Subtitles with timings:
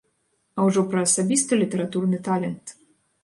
[0.57, 2.75] А ўжо пра асабісты літаратурны талент.